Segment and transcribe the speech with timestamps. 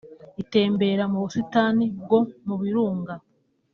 [0.41, 3.13] itembera mu busitani bwo mu birunga